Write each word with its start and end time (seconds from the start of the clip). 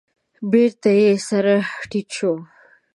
بېرته 0.51 0.89
يې 0.99 1.09
سر 1.27 1.45
تيټ 1.89 2.07
شو. 2.17 2.33